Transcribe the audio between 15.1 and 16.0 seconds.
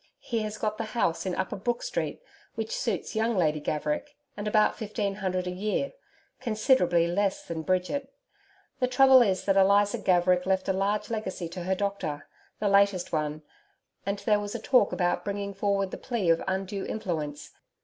bringing forward the